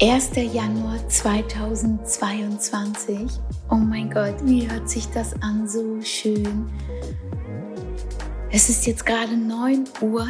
1. 0.00 0.30
Januar 0.52 1.08
2022. 1.08 3.18
Oh 3.68 3.74
mein 3.74 4.08
Gott, 4.08 4.36
wie 4.44 4.70
hört 4.70 4.88
sich 4.88 5.10
das 5.10 5.34
an? 5.42 5.68
So 5.68 6.00
schön. 6.02 6.70
Es 8.52 8.68
ist 8.68 8.86
jetzt 8.86 9.04
gerade 9.04 9.32
9.30 9.32 10.02
Uhr 10.02 10.28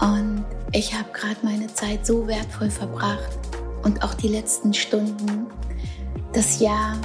und 0.00 0.44
ich 0.70 0.94
habe 0.94 1.08
gerade 1.12 1.38
meine 1.42 1.66
Zeit 1.74 2.06
so 2.06 2.28
wertvoll 2.28 2.70
verbracht 2.70 3.36
und 3.82 4.04
auch 4.04 4.14
die 4.14 4.28
letzten 4.28 4.72
Stunden 4.74 5.48
das 6.32 6.60
Jahr 6.60 6.96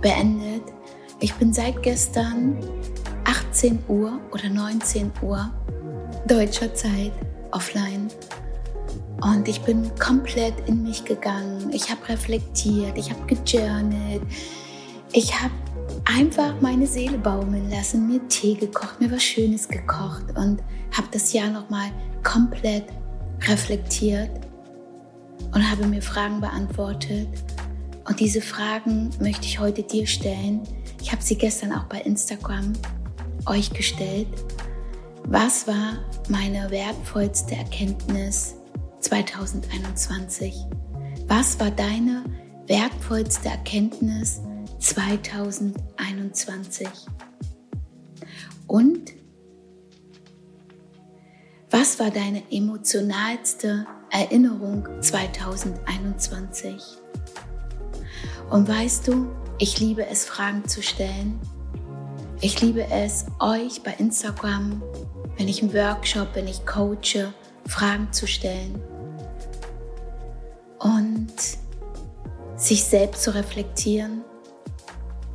beendet. 0.00 0.64
Ich 1.20 1.32
bin 1.34 1.52
seit 1.52 1.80
gestern 1.84 2.58
18 3.22 3.78
Uhr 3.86 4.18
oder 4.32 4.48
19 4.48 5.12
Uhr 5.22 5.48
deutscher 6.26 6.74
Zeit 6.74 7.12
offline 7.52 8.10
und 9.22 9.46
ich 9.46 9.60
bin 9.62 9.90
komplett 9.98 10.54
in 10.68 10.82
mich 10.82 11.04
gegangen. 11.04 11.70
Ich 11.72 11.90
habe 11.90 12.08
reflektiert, 12.08 12.98
ich 12.98 13.10
habe 13.10 13.24
gejournelt. 13.26 14.22
Ich 15.12 15.40
habe 15.40 15.54
einfach 16.04 16.60
meine 16.60 16.86
Seele 16.86 17.18
baumeln 17.18 17.70
lassen, 17.70 18.08
mir 18.08 18.26
Tee 18.28 18.54
gekocht, 18.54 19.00
mir 19.00 19.10
was 19.12 19.22
Schönes 19.22 19.68
gekocht 19.68 20.24
und 20.36 20.60
habe 20.90 21.08
das 21.12 21.32
Jahr 21.32 21.50
nochmal 21.50 21.90
komplett 22.24 22.86
reflektiert 23.42 24.30
und 25.54 25.70
habe 25.70 25.86
mir 25.86 26.02
Fragen 26.02 26.40
beantwortet. 26.40 27.28
Und 28.08 28.18
diese 28.18 28.40
Fragen 28.40 29.10
möchte 29.20 29.46
ich 29.46 29.60
heute 29.60 29.84
dir 29.84 30.06
stellen. 30.06 30.62
Ich 31.00 31.12
habe 31.12 31.22
sie 31.22 31.36
gestern 31.36 31.72
auch 31.72 31.84
bei 31.84 32.00
Instagram 32.00 32.72
euch 33.46 33.70
gestellt. 33.70 34.28
Was 35.24 35.68
war 35.68 35.98
meine 36.28 36.70
wertvollste 36.70 37.54
Erkenntnis 37.54 38.56
2021? 39.02 40.54
Was 41.26 41.60
war 41.60 41.70
deine 41.70 42.24
wertvollste 42.66 43.48
Erkenntnis 43.48 44.40
2021? 44.78 46.88
Und 48.66 49.12
was 51.70 51.98
war 51.98 52.10
deine 52.10 52.42
emotionalste 52.50 53.86
Erinnerung 54.10 54.86
2021? 55.00 56.82
Und 58.50 58.68
weißt 58.68 59.08
du, 59.08 59.30
ich 59.58 59.80
liebe 59.80 60.06
es, 60.06 60.24
Fragen 60.24 60.66
zu 60.68 60.82
stellen. 60.82 61.40
Ich 62.40 62.60
liebe 62.60 62.86
es, 62.90 63.26
euch 63.40 63.82
bei 63.82 63.94
Instagram, 63.94 64.80
wenn 65.36 65.48
ich 65.48 65.60
im 65.62 65.74
Workshop, 65.74 66.28
wenn 66.34 66.46
ich 66.46 66.64
coache, 66.66 67.34
Fragen 67.66 68.12
zu 68.12 68.26
stellen 68.26 68.82
sich 72.62 72.84
selbst 72.84 73.22
zu 73.22 73.34
reflektieren 73.34 74.22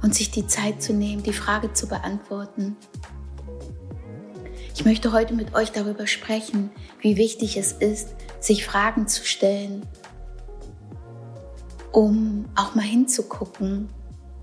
und 0.02 0.16
sich 0.16 0.32
die 0.32 0.48
Zeit 0.48 0.82
zu 0.82 0.94
nehmen, 0.94 1.24
die 1.24 1.34
Frage 1.34 1.74
zu 1.74 1.88
beantworten. 1.88 2.76
Ich 4.74 4.86
möchte 4.86 5.12
heute 5.12 5.34
mit 5.34 5.56
euch 5.56 5.72
darüber 5.72 6.08
sprechen, 6.08 6.70
wie 7.00 7.18
wichtig 7.18 7.58
es 7.58 7.72
ist, 7.72 8.10
sich 8.40 8.66
Fragen 8.66 9.08
zu 9.08 9.26
stellen, 9.26 9.86
um 11.92 12.46
auch 12.56 12.76
mal 12.76 12.84
hinzugucken, 12.84 13.90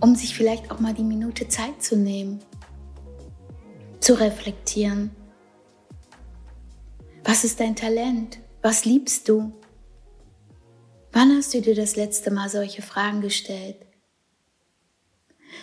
um 0.01 0.15
sich 0.17 0.37
vielleicht 0.37 0.71
auch 0.71 0.81
mal 0.81 0.93
die 0.93 1.05
Minute 1.05 1.49
Zeit 1.49 1.83
zu 1.83 1.97
nehmen, 1.97 2.41
zu 4.01 4.15
reflektieren 4.15 5.11
was 7.27 7.43
ist 7.43 7.59
dein 7.59 7.75
Talent? 7.75 8.39
Was 8.61 8.85
liebst 8.85 9.31
du? 9.31 9.53
Wann 11.15 11.37
hast 11.37 11.55
du 11.55 11.61
dir 11.61 11.77
das 11.77 11.95
letzte 11.95 12.33
Mal 12.33 12.49
solche 12.49 12.83
Fragen 12.83 13.21
gestellt? 13.21 13.77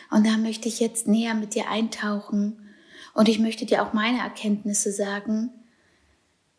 Und 0.09 0.25
da 0.25 0.37
möchte 0.37 0.69
ich 0.69 0.79
jetzt 0.79 1.09
näher 1.09 1.33
mit 1.33 1.55
dir 1.55 1.67
eintauchen 1.67 2.69
und 3.13 3.27
ich 3.27 3.37
möchte 3.37 3.65
dir 3.65 3.83
auch 3.83 3.91
meine 3.91 4.19
Erkenntnisse 4.19 4.93
sagen, 4.93 5.49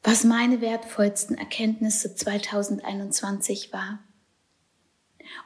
was 0.03 0.25
meine 0.25 0.61
wertvollsten 0.61 1.39
Erkenntnisse 1.39 2.15
2021 2.15 3.73
war. 3.73 4.01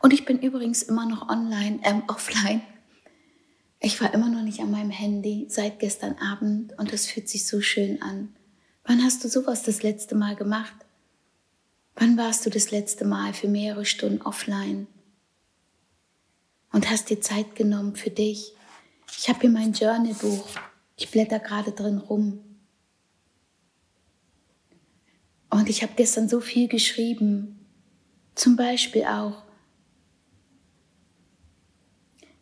Und 0.02 0.12
ich 0.12 0.24
bin 0.24 0.40
übrigens 0.40 0.82
immer 0.82 1.06
noch 1.06 1.28
online, 1.28 1.78
ähm, 1.84 2.02
offline. 2.08 2.62
Ich 3.78 4.00
war 4.00 4.12
immer 4.12 4.28
noch 4.28 4.42
nicht 4.42 4.58
an 4.58 4.72
meinem 4.72 4.90
Handy 4.90 5.46
seit 5.48 5.78
gestern 5.78 6.16
Abend 6.18 6.76
und 6.80 6.92
es 6.92 7.06
fühlt 7.06 7.28
sich 7.28 7.46
so 7.46 7.60
schön 7.60 8.02
an. 8.02 8.34
Wann 8.82 9.04
hast 9.04 9.22
du 9.22 9.28
sowas 9.28 9.62
das 9.62 9.84
letzte 9.84 10.16
Mal 10.16 10.34
gemacht? 10.34 10.85
Wann 11.96 12.18
warst 12.18 12.44
du 12.44 12.50
das 12.50 12.70
letzte 12.70 13.06
Mal 13.06 13.32
für 13.32 13.48
mehrere 13.48 13.86
Stunden 13.86 14.20
offline 14.20 14.86
und 16.70 16.90
hast 16.90 17.08
dir 17.08 17.22
Zeit 17.22 17.56
genommen 17.56 17.96
für 17.96 18.10
dich? 18.10 18.52
Ich 19.16 19.30
habe 19.30 19.40
hier 19.40 19.50
mein 19.50 19.72
Journalbuch. 19.72 20.46
Ich 20.96 21.10
blätter 21.10 21.38
gerade 21.38 21.72
drin 21.72 21.96
rum. 21.96 22.44
Und 25.48 25.70
ich 25.70 25.82
habe 25.82 25.94
gestern 25.96 26.28
so 26.28 26.40
viel 26.40 26.68
geschrieben. 26.68 27.66
Zum 28.34 28.56
Beispiel 28.56 29.04
auch, 29.04 29.42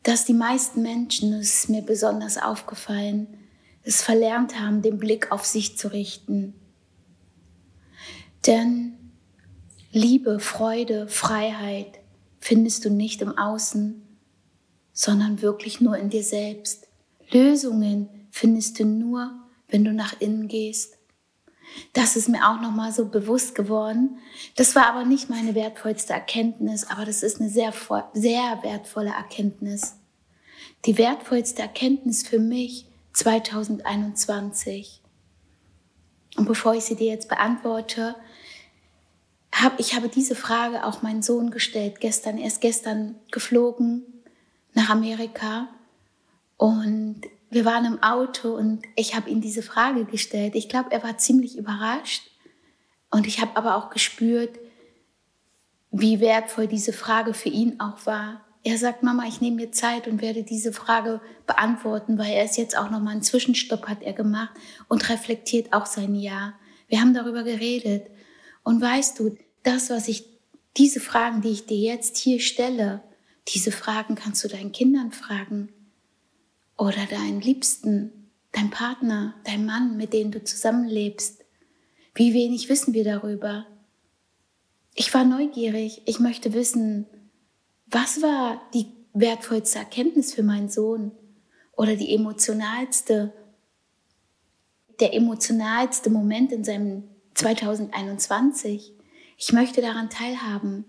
dass 0.02 0.24
die 0.24 0.34
meisten 0.34 0.82
Menschen, 0.82 1.30
das 1.30 1.54
ist 1.54 1.68
mir 1.68 1.82
besonders 1.82 2.38
aufgefallen, 2.38 3.38
es 3.84 4.02
verlernt 4.02 4.58
haben, 4.58 4.82
den 4.82 4.98
Blick 4.98 5.30
auf 5.30 5.44
sich 5.44 5.78
zu 5.78 5.92
richten. 5.92 6.54
Denn 8.46 9.03
Liebe, 9.96 10.40
Freude, 10.40 11.06
Freiheit 11.06 12.00
findest 12.40 12.84
du 12.84 12.90
nicht 12.90 13.22
im 13.22 13.38
Außen, 13.38 14.02
sondern 14.92 15.40
wirklich 15.40 15.80
nur 15.80 15.96
in 15.96 16.10
dir 16.10 16.24
selbst. 16.24 16.88
Lösungen 17.30 18.08
findest 18.32 18.80
du 18.80 18.86
nur, 18.86 19.30
wenn 19.68 19.84
du 19.84 19.92
nach 19.92 20.20
innen 20.20 20.48
gehst. 20.48 20.98
Das 21.92 22.16
ist 22.16 22.28
mir 22.28 22.40
auch 22.50 22.60
noch 22.60 22.72
mal 22.72 22.90
so 22.90 23.06
bewusst 23.06 23.54
geworden. 23.54 24.18
Das 24.56 24.74
war 24.74 24.88
aber 24.88 25.04
nicht 25.04 25.30
meine 25.30 25.54
wertvollste 25.54 26.12
Erkenntnis, 26.12 26.90
aber 26.90 27.04
das 27.04 27.22
ist 27.22 27.40
eine 27.40 27.48
sehr, 27.48 27.72
sehr 28.14 28.58
wertvolle 28.64 29.10
Erkenntnis. 29.10 29.94
Die 30.86 30.98
wertvollste 30.98 31.62
Erkenntnis 31.62 32.26
für 32.26 32.40
mich 32.40 32.88
2021? 33.12 35.02
Und 36.36 36.46
bevor 36.46 36.74
ich 36.74 36.82
sie 36.82 36.96
dir 36.96 37.12
jetzt 37.12 37.28
beantworte, 37.28 38.16
habe 39.62 39.76
ich 39.78 39.94
habe 39.94 40.08
diese 40.08 40.34
Frage 40.34 40.84
auch 40.84 41.02
meinen 41.02 41.22
Sohn 41.22 41.50
gestellt. 41.50 42.00
Gestern, 42.00 42.38
er 42.38 42.48
ist 42.48 42.60
gestern 42.60 43.14
geflogen 43.30 44.02
nach 44.74 44.90
Amerika 44.90 45.68
und 46.56 47.22
wir 47.50 47.64
waren 47.64 47.84
im 47.84 48.02
Auto 48.02 48.54
und 48.56 48.82
ich 48.96 49.14
habe 49.14 49.30
ihm 49.30 49.40
diese 49.40 49.62
Frage 49.62 50.04
gestellt. 50.04 50.56
Ich 50.56 50.68
glaube, 50.68 50.90
er 50.90 51.04
war 51.04 51.18
ziemlich 51.18 51.56
überrascht 51.56 52.28
und 53.10 53.28
ich 53.28 53.40
habe 53.40 53.56
aber 53.56 53.76
auch 53.76 53.90
gespürt, 53.90 54.58
wie 55.92 56.18
wertvoll 56.18 56.66
diese 56.66 56.92
Frage 56.92 57.32
für 57.32 57.48
ihn 57.48 57.78
auch 57.78 58.06
war. 58.06 58.40
Er 58.64 58.78
sagt, 58.78 59.04
Mama, 59.04 59.24
ich 59.28 59.40
nehme 59.40 59.56
mir 59.56 59.70
Zeit 59.70 60.08
und 60.08 60.20
werde 60.20 60.42
diese 60.42 60.72
Frage 60.72 61.20
beantworten, 61.46 62.18
weil 62.18 62.32
er 62.32 62.44
ist 62.44 62.56
jetzt 62.56 62.76
auch 62.76 62.90
nochmal 62.90 63.12
einen 63.12 63.22
Zwischenstopp 63.22 63.86
hat 63.86 64.02
er 64.02 64.14
gemacht 64.14 64.50
und 64.88 65.08
reflektiert 65.08 65.72
auch 65.72 65.86
sein 65.86 66.16
Jahr. 66.16 66.54
Wir 66.88 67.00
haben 67.00 67.14
darüber 67.14 67.44
geredet. 67.44 68.06
Und 68.64 68.80
weißt 68.80 69.20
du, 69.20 69.36
das, 69.64 69.90
was 69.90 70.08
ich, 70.08 70.24
diese 70.76 71.00
Fragen, 71.00 71.40
die 71.40 71.50
ich 71.50 71.66
dir 71.66 71.78
jetzt 71.78 72.16
hier 72.16 72.40
stelle, 72.40 73.02
diese 73.48 73.72
Fragen 73.72 74.14
kannst 74.14 74.44
du 74.44 74.48
deinen 74.48 74.72
Kindern 74.72 75.12
fragen 75.12 75.68
oder 76.76 77.06
deinen 77.06 77.40
Liebsten, 77.40 78.30
dein 78.52 78.70
Partner, 78.70 79.34
dein 79.44 79.66
Mann, 79.66 79.96
mit 79.96 80.12
dem 80.12 80.30
du 80.30 80.42
zusammenlebst. 80.42 81.44
Wie 82.14 82.32
wenig 82.32 82.68
wissen 82.68 82.94
wir 82.94 83.04
darüber? 83.04 83.66
Ich 84.94 85.12
war 85.12 85.24
neugierig. 85.24 86.02
Ich 86.06 86.20
möchte 86.20 86.54
wissen, 86.54 87.06
was 87.86 88.22
war 88.22 88.62
die 88.72 88.86
wertvollste 89.12 89.80
Erkenntnis 89.80 90.32
für 90.34 90.42
meinen 90.42 90.68
Sohn 90.68 91.12
oder 91.72 91.96
die 91.96 92.14
emotionalste, 92.14 93.32
der 95.00 95.14
emotionalste 95.14 96.10
Moment 96.10 96.52
in 96.52 96.64
seinem 96.64 97.04
2021? 97.34 98.93
Ich 99.36 99.52
möchte 99.52 99.80
daran 99.80 100.10
teilhaben. 100.10 100.84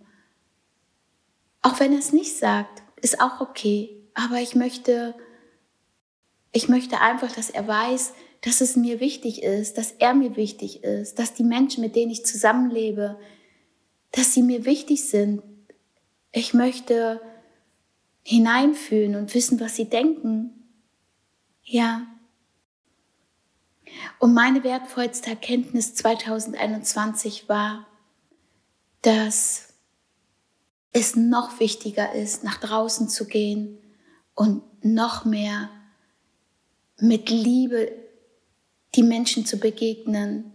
Auch 1.61 1.79
wenn 1.79 1.93
er 1.93 1.99
es 1.99 2.13
nicht 2.13 2.37
sagt, 2.37 2.83
ist 3.01 3.19
auch 3.21 3.41
okay. 3.41 3.89
Aber 4.13 4.37
ich 4.37 4.55
möchte, 4.55 5.15
ich 6.51 6.69
möchte 6.69 7.01
einfach, 7.01 7.31
dass 7.31 7.49
er 7.49 7.67
weiß, 7.67 8.13
dass 8.41 8.61
es 8.61 8.75
mir 8.75 8.99
wichtig 8.99 9.41
ist, 9.41 9.77
dass 9.77 9.91
er 9.91 10.13
mir 10.13 10.35
wichtig 10.35 10.83
ist, 10.83 11.17
dass 11.17 11.33
die 11.33 11.43
Menschen, 11.43 11.81
mit 11.81 11.95
denen 11.95 12.11
ich 12.11 12.25
zusammenlebe, 12.25 13.19
dass 14.11 14.33
sie 14.33 14.43
mir 14.43 14.65
wichtig 14.65 15.09
sind, 15.09 15.41
ich 16.31 16.53
möchte 16.53 17.21
hineinfühlen 18.23 19.15
und 19.15 19.33
wissen, 19.33 19.59
was 19.59 19.75
sie 19.75 19.85
denken. 19.85 20.51
Ja. 21.63 22.05
Und 24.19 24.33
meine 24.33 24.63
wertvollste 24.63 25.29
Erkenntnis 25.29 25.95
2021 25.95 27.49
war, 27.49 27.87
dass 29.05 29.67
es 30.91 31.15
noch 31.15 31.59
wichtiger 31.59 32.13
ist, 32.13 32.43
nach 32.43 32.57
draußen 32.57 33.07
zu 33.07 33.25
gehen 33.25 33.77
und 34.33 34.63
noch 34.83 35.25
mehr 35.25 35.69
mit 36.97 37.29
Liebe 37.29 37.91
die 38.95 39.03
Menschen 39.03 39.45
zu 39.45 39.57
begegnen, 39.57 40.53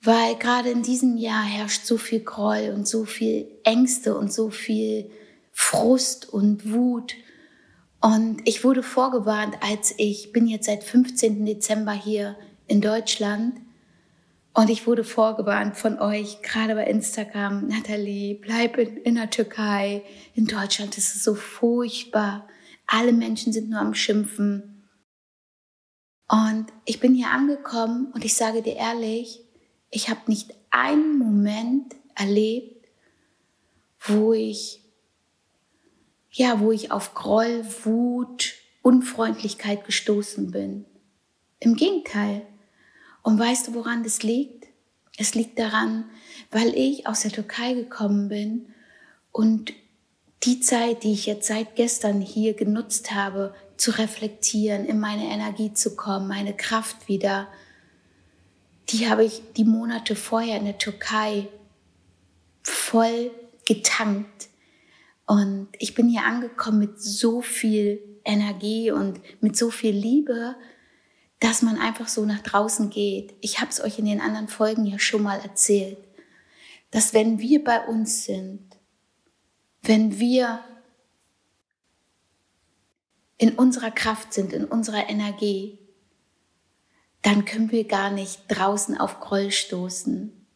weil 0.00 0.36
gerade 0.36 0.70
in 0.70 0.82
diesem 0.82 1.16
Jahr 1.16 1.42
herrscht 1.42 1.86
so 1.86 1.96
viel 1.96 2.20
Groll 2.20 2.72
und 2.72 2.86
so 2.86 3.04
viel 3.04 3.50
Ängste 3.64 4.16
und 4.16 4.32
so 4.32 4.50
viel 4.50 5.10
Frust 5.52 6.28
und 6.28 6.72
Wut. 6.72 7.14
Und 8.00 8.42
ich 8.44 8.62
wurde 8.62 8.82
vorgewarnt, 8.84 9.56
als 9.60 9.94
ich 9.96 10.32
bin 10.32 10.46
jetzt 10.46 10.66
seit 10.66 10.84
15. 10.84 11.44
Dezember 11.44 11.92
hier 11.94 12.36
in 12.68 12.80
Deutschland 12.80 13.58
und 14.56 14.70
ich 14.70 14.86
wurde 14.86 15.04
vorgewarnt 15.04 15.76
von 15.76 15.98
euch, 15.98 16.40
gerade 16.40 16.74
bei 16.74 16.86
Instagram, 16.86 17.68
Nathalie, 17.68 18.36
bleib 18.36 18.78
in, 18.78 18.96
in 18.96 19.16
der 19.16 19.28
Türkei. 19.28 20.02
In 20.32 20.46
Deutschland 20.46 20.96
ist 20.96 21.14
es 21.14 21.22
so 21.22 21.34
furchtbar. 21.34 22.48
Alle 22.86 23.12
Menschen 23.12 23.52
sind 23.52 23.68
nur 23.68 23.80
am 23.80 23.92
Schimpfen. 23.92 24.88
Und 26.26 26.68
ich 26.86 27.00
bin 27.00 27.14
hier 27.14 27.28
angekommen 27.28 28.10
und 28.14 28.24
ich 28.24 28.34
sage 28.34 28.62
dir 28.62 28.76
ehrlich, 28.76 29.42
ich 29.90 30.08
habe 30.08 30.20
nicht 30.26 30.54
einen 30.70 31.18
Moment 31.18 31.94
erlebt, 32.14 32.88
wo 34.00 34.32
ich, 34.32 34.80
ja, 36.30 36.60
wo 36.60 36.72
ich 36.72 36.90
auf 36.92 37.12
Groll, 37.12 37.62
Wut, 37.84 38.54
Unfreundlichkeit 38.80 39.84
gestoßen 39.84 40.50
bin. 40.50 40.86
Im 41.60 41.76
Gegenteil. 41.76 42.46
Und 43.26 43.40
weißt 43.40 43.66
du, 43.66 43.74
woran 43.74 44.04
das 44.04 44.22
liegt? 44.22 44.68
Es 45.18 45.34
liegt 45.34 45.58
daran, 45.58 46.04
weil 46.52 46.72
ich 46.76 47.08
aus 47.08 47.22
der 47.22 47.32
Türkei 47.32 47.74
gekommen 47.74 48.28
bin 48.28 48.66
und 49.32 49.72
die 50.44 50.60
Zeit, 50.60 51.02
die 51.02 51.12
ich 51.12 51.26
jetzt 51.26 51.48
seit 51.48 51.74
gestern 51.74 52.20
hier 52.20 52.54
genutzt 52.54 53.12
habe, 53.12 53.52
zu 53.76 53.90
reflektieren, 53.98 54.84
in 54.84 55.00
meine 55.00 55.24
Energie 55.24 55.72
zu 55.72 55.96
kommen, 55.96 56.28
meine 56.28 56.56
Kraft 56.56 57.08
wieder, 57.08 57.48
die 58.90 59.08
habe 59.08 59.24
ich 59.24 59.42
die 59.56 59.64
Monate 59.64 60.14
vorher 60.14 60.58
in 60.58 60.66
der 60.66 60.78
Türkei 60.78 61.48
voll 62.62 63.32
getankt. 63.64 64.50
Und 65.26 65.66
ich 65.80 65.96
bin 65.96 66.08
hier 66.08 66.22
angekommen 66.22 66.78
mit 66.78 67.02
so 67.02 67.42
viel 67.42 68.00
Energie 68.24 68.92
und 68.92 69.20
mit 69.42 69.56
so 69.56 69.70
viel 69.70 69.96
Liebe, 69.96 70.54
dass 71.40 71.62
man 71.62 71.78
einfach 71.78 72.08
so 72.08 72.24
nach 72.24 72.40
draußen 72.40 72.90
geht. 72.90 73.34
Ich 73.40 73.60
habe 73.60 73.70
es 73.70 73.80
euch 73.80 73.98
in 73.98 74.06
den 74.06 74.20
anderen 74.20 74.48
Folgen 74.48 74.86
ja 74.86 74.98
schon 74.98 75.22
mal 75.22 75.40
erzählt, 75.40 75.98
dass 76.90 77.12
wenn 77.12 77.38
wir 77.38 77.62
bei 77.62 77.86
uns 77.86 78.24
sind, 78.24 78.62
wenn 79.82 80.18
wir 80.18 80.60
in 83.38 83.54
unserer 83.54 83.90
Kraft 83.90 84.32
sind, 84.32 84.52
in 84.52 84.64
unserer 84.64 85.08
Energie, 85.08 85.78
dann 87.22 87.44
können 87.44 87.70
wir 87.70 87.84
gar 87.84 88.10
nicht 88.10 88.42
draußen 88.48 88.96
auf 88.96 89.20
Groll 89.20 89.50
stoßen, 89.50 90.46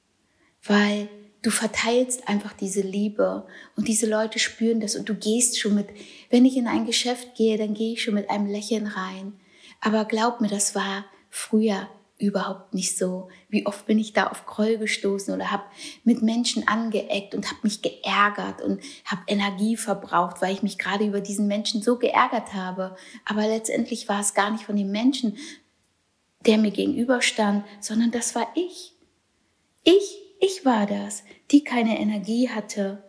weil 0.62 1.08
du 1.42 1.50
verteilst 1.50 2.28
einfach 2.28 2.52
diese 2.52 2.80
Liebe 2.80 3.46
und 3.76 3.88
diese 3.88 4.08
Leute 4.08 4.38
spüren 4.38 4.80
das 4.80 4.94
und 4.94 5.08
du 5.08 5.14
gehst 5.14 5.58
schon 5.58 5.74
mit, 5.74 5.88
wenn 6.30 6.44
ich 6.44 6.56
in 6.56 6.66
ein 6.66 6.86
Geschäft 6.86 7.34
gehe, 7.34 7.58
dann 7.58 7.74
gehe 7.74 7.94
ich 7.94 8.02
schon 8.02 8.14
mit 8.14 8.30
einem 8.30 8.46
Lächeln 8.46 8.86
rein. 8.86 9.39
Aber 9.80 10.04
glaub 10.04 10.40
mir, 10.40 10.48
das 10.48 10.74
war 10.74 11.04
früher 11.30 11.88
überhaupt 12.20 12.74
nicht 12.74 12.98
so. 12.98 13.28
Wie 13.48 13.66
oft 13.66 13.86
bin 13.86 13.98
ich 13.98 14.12
da 14.12 14.26
auf 14.26 14.44
Groll 14.44 14.76
gestoßen 14.76 15.34
oder 15.34 15.50
habe 15.50 15.64
mit 16.04 16.22
Menschen 16.22 16.68
angeeckt 16.68 17.34
und 17.34 17.46
habe 17.46 17.60
mich 17.62 17.80
geärgert 17.80 18.60
und 18.60 18.80
habe 19.06 19.22
Energie 19.26 19.76
verbraucht, 19.76 20.42
weil 20.42 20.52
ich 20.52 20.62
mich 20.62 20.78
gerade 20.78 21.06
über 21.06 21.20
diesen 21.20 21.46
Menschen 21.46 21.82
so 21.82 21.96
geärgert 21.96 22.52
habe. 22.52 22.94
Aber 23.24 23.46
letztendlich 23.46 24.08
war 24.08 24.20
es 24.20 24.34
gar 24.34 24.50
nicht 24.50 24.64
von 24.64 24.76
dem 24.76 24.90
Menschen, 24.90 25.38
der 26.46 26.58
mir 26.58 26.70
gegenüberstand, 26.70 27.64
sondern 27.80 28.10
das 28.10 28.34
war 28.34 28.48
ich. 28.54 28.92
Ich, 29.82 30.18
ich 30.40 30.64
war 30.64 30.86
das, 30.86 31.24
die 31.50 31.64
keine 31.64 31.98
Energie 31.98 32.50
hatte, 32.50 33.02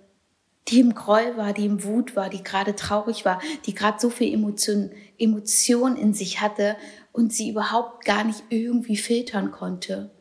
die 0.68 0.80
im 0.80 0.94
Groll 0.94 1.38
war, 1.38 1.54
die 1.54 1.66
im 1.66 1.84
Wut 1.84 2.16
war, 2.16 2.30
die 2.30 2.44
gerade 2.44 2.75
traurig 2.75 3.25
war, 3.25 3.42
die 3.66 3.74
gerade 3.74 4.00
so 4.00 4.10
viel 4.10 4.34
Emotion, 4.34 4.92
Emotion 5.18 5.96
in 5.96 6.13
sich 6.13 6.40
hatte 6.40 6.78
und 7.12 7.34
sie 7.34 7.50
überhaupt 7.50 8.06
gar 8.06 8.24
nicht 8.24 8.44
irgendwie 8.50 8.98
filtern 8.98 9.52
konnte. 9.52 10.12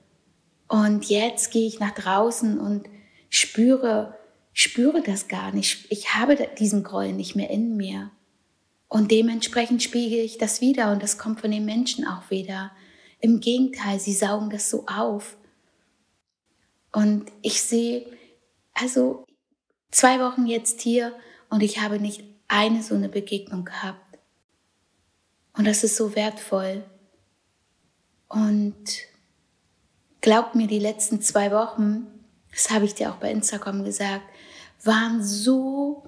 Und 0.66 1.06
jetzt 1.06 1.50
gehe 1.50 1.66
ich 1.66 1.80
nach 1.80 1.90
draußen 1.90 2.58
und 2.58 2.88
spüre, 3.28 4.16
spüre 4.52 5.02
das 5.02 5.28
gar 5.28 5.52
nicht. 5.52 5.86
Ich 5.90 6.14
habe 6.14 6.36
diesen 6.58 6.82
Groll 6.84 7.12
nicht 7.12 7.36
mehr 7.36 7.50
in 7.50 7.76
mir. 7.76 8.10
Und 8.88 9.10
dementsprechend 9.10 9.82
spiegel 9.82 10.18
ich 10.18 10.38
das 10.38 10.60
wieder 10.60 10.90
und 10.90 11.02
das 11.02 11.16
kommt 11.18 11.40
von 11.40 11.50
den 11.50 11.64
Menschen 11.64 12.06
auch 12.06 12.30
wieder. 12.30 12.72
Im 13.20 13.40
Gegenteil, 13.40 14.00
sie 14.00 14.14
saugen 14.14 14.50
das 14.50 14.70
so 14.70 14.86
auf. 14.86 15.36
Und 16.92 17.26
ich 17.42 17.62
sehe, 17.62 18.06
also 18.74 19.24
zwei 19.90 20.20
Wochen 20.20 20.46
jetzt 20.46 20.80
hier 20.80 21.12
und 21.48 21.62
ich 21.62 21.80
habe 21.80 21.98
nicht 21.98 22.24
eine 22.48 22.82
so 22.82 22.94
eine 22.94 23.08
Begegnung 23.08 23.64
gehabt. 23.64 24.18
Und 25.56 25.66
das 25.66 25.84
ist 25.84 25.96
so 25.96 26.14
wertvoll. 26.14 26.84
Und 28.28 28.84
glaub 30.20 30.54
mir, 30.54 30.66
die 30.66 30.78
letzten 30.78 31.20
zwei 31.20 31.50
Wochen, 31.50 32.06
das 32.52 32.70
habe 32.70 32.84
ich 32.84 32.94
dir 32.94 33.10
auch 33.10 33.16
bei 33.16 33.30
Instagram 33.30 33.84
gesagt, 33.84 34.24
waren 34.84 35.22
so, 35.22 36.04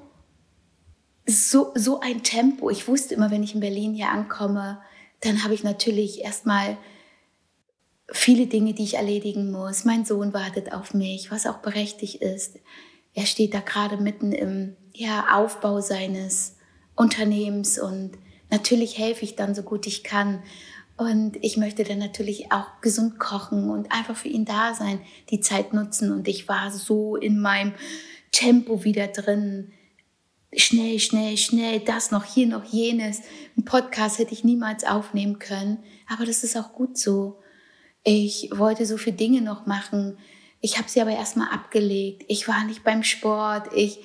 so, 1.27 1.73
so 1.75 2.01
ein 2.01 2.23
Tempo. 2.23 2.71
Ich 2.71 2.89
wusste 2.89 3.15
immer, 3.15 3.31
wenn 3.31 3.43
ich 3.43 3.55
in 3.55 3.61
Berlin 3.61 3.95
hier 3.95 4.09
ankomme, 4.09 4.81
dann 5.21 5.45
habe 5.45 5.55
ich 5.55 5.63
natürlich 5.63 6.23
erstmal 6.23 6.77
viele 8.11 8.47
Dinge, 8.47 8.75
die 8.75 8.85
ich 8.85 8.95
erledigen 8.95 9.51
muss. 9.51 9.85
Mein 9.85 10.05
Sohn 10.05 10.33
wartet 10.33 10.73
auf 10.73 10.95
mich, 10.95 11.31
was 11.31 11.47
auch 11.47 11.59
berechtigt 11.59 12.17
ist. 12.17 12.59
Er 13.15 13.27
steht 13.27 13.55
da 13.55 13.61
gerade 13.61 13.97
mitten 13.97 14.33
im 14.33 14.77
ja, 14.95 15.37
Aufbau 15.37 15.81
seines 15.81 16.57
Unternehmens 16.95 17.79
und 17.79 18.13
natürlich 18.51 18.99
helfe 18.99 19.25
ich 19.25 19.37
dann 19.37 19.55
so 19.55 19.63
gut 19.63 19.87
ich 19.87 20.05
kann. 20.05 20.43
Und 20.97 21.37
ich 21.43 21.57
möchte 21.57 21.85
dann 21.85 21.99
natürlich 21.99 22.53
auch 22.53 22.81
gesund 22.81 23.19
kochen 23.19 23.71
und 23.71 23.91
einfach 23.91 24.17
für 24.17 24.29
ihn 24.29 24.45
da 24.45 24.75
sein, 24.75 25.01
die 25.31 25.41
Zeit 25.41 25.73
nutzen. 25.73 26.13
Und 26.13 26.29
ich 26.29 26.49
war 26.49 26.71
so 26.71 27.17
in 27.17 27.41
meinem 27.41 27.73
Tempo 28.31 28.85
wieder 28.85 29.09
drin. 29.09 29.73
Schnell, 30.55 30.99
schnell, 30.99 31.39
schnell, 31.39 31.81
das 31.81 32.11
noch, 32.11 32.25
hier 32.25 32.47
noch 32.47 32.65
jenes. 32.65 33.21
Ein 33.57 33.65
Podcast 33.65 34.19
hätte 34.19 34.35
ich 34.35 34.45
niemals 34.45 34.85
aufnehmen 34.85 35.39
können. 35.39 35.79
Aber 36.09 36.27
das 36.27 36.45
ist 36.45 36.57
auch 36.57 36.73
gut 36.73 36.99
so. 36.99 37.41
Ich 38.05 38.51
wollte 38.55 38.85
so 38.85 38.99
viele 38.99 39.17
Dinge 39.17 39.41
noch 39.41 39.67
machen. 39.67 40.19
Ich 40.63 40.79
habe 40.79 40.89
sie 40.89 41.03
aber 41.03 41.11
erstmal 41.11 41.49
abgelegt. 41.49 42.25
Ich 42.29 42.47
war 42.47 42.65
nicht 42.65 42.85
beim 42.85 43.03
Sport. 43.03 43.69
Ich, 43.75 43.99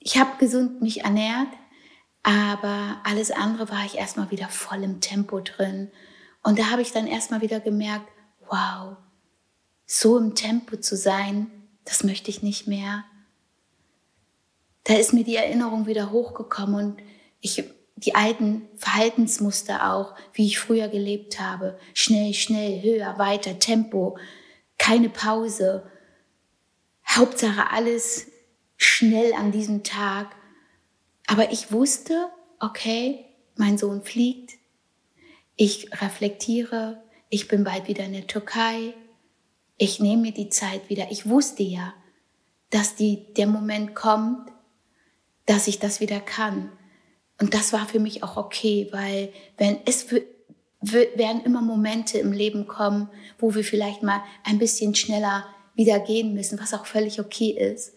ich 0.00 0.18
habe 0.18 0.38
gesund 0.38 0.80
mich 0.80 1.04
ernährt. 1.04 1.48
Aber 2.22 3.02
alles 3.04 3.30
andere 3.30 3.68
war 3.68 3.84
ich 3.84 3.98
erstmal 3.98 4.30
wieder 4.30 4.48
voll 4.48 4.82
im 4.82 5.02
Tempo 5.02 5.40
drin. 5.40 5.90
Und 6.42 6.58
da 6.58 6.70
habe 6.70 6.80
ich 6.80 6.92
dann 6.92 7.06
erstmal 7.06 7.42
wieder 7.42 7.60
gemerkt, 7.60 8.08
wow, 8.48 8.96
so 9.86 10.16
im 10.16 10.34
Tempo 10.34 10.78
zu 10.78 10.96
sein, 10.96 11.50
das 11.84 12.02
möchte 12.02 12.30
ich 12.30 12.42
nicht 12.42 12.66
mehr. 12.66 13.04
Da 14.84 14.94
ist 14.94 15.12
mir 15.12 15.24
die 15.24 15.36
Erinnerung 15.36 15.86
wieder 15.86 16.10
hochgekommen 16.10 16.74
und 16.74 17.02
ich, 17.42 17.62
die 17.96 18.14
alten 18.14 18.62
Verhaltensmuster 18.76 19.92
auch, 19.92 20.14
wie 20.32 20.46
ich 20.46 20.58
früher 20.58 20.88
gelebt 20.88 21.40
habe. 21.40 21.78
Schnell, 21.92 22.32
schnell, 22.32 22.82
höher, 22.82 23.18
weiter, 23.18 23.58
Tempo, 23.58 24.16
keine 24.78 25.08
Pause. 25.08 25.90
Hauptsache 27.06 27.70
alles 27.70 28.26
schnell 28.76 29.32
an 29.34 29.52
diesem 29.52 29.82
Tag. 29.82 30.34
Aber 31.26 31.52
ich 31.52 31.72
wusste, 31.72 32.28
okay, 32.60 33.24
mein 33.56 33.78
Sohn 33.78 34.02
fliegt, 34.02 34.52
ich 35.56 35.90
reflektiere, 36.02 37.02
ich 37.28 37.48
bin 37.48 37.64
bald 37.64 37.88
wieder 37.88 38.04
in 38.04 38.12
der 38.12 38.26
Türkei, 38.26 38.94
ich 39.76 40.00
nehme 40.00 40.22
mir 40.22 40.32
die 40.32 40.48
Zeit 40.48 40.88
wieder. 40.88 41.10
Ich 41.10 41.28
wusste 41.28 41.62
ja, 41.62 41.94
dass 42.70 42.94
die, 42.94 43.32
der 43.34 43.46
Moment 43.46 43.94
kommt, 43.94 44.50
dass 45.46 45.68
ich 45.68 45.78
das 45.78 46.00
wieder 46.00 46.20
kann. 46.20 46.70
Und 47.40 47.54
das 47.54 47.72
war 47.72 47.86
für 47.86 47.98
mich 47.98 48.22
auch 48.22 48.36
okay, 48.36 48.88
weil 48.92 49.32
wenn 49.58 49.78
es 49.84 50.06
werden 50.92 51.44
immer 51.44 51.62
Momente 51.62 52.18
im 52.18 52.32
Leben 52.32 52.66
kommen, 52.66 53.08
wo 53.38 53.54
wir 53.54 53.64
vielleicht 53.64 54.02
mal 54.02 54.22
ein 54.44 54.58
bisschen 54.58 54.94
schneller 54.94 55.46
wieder 55.74 55.98
gehen 55.98 56.34
müssen, 56.34 56.60
was 56.60 56.74
auch 56.74 56.86
völlig 56.86 57.20
okay 57.20 57.50
ist. 57.50 57.94